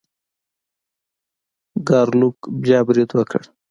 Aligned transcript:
ګارلوک 1.87 2.37
بیا 2.63 2.79
برید 2.87 3.09
وکړ. 3.13 3.41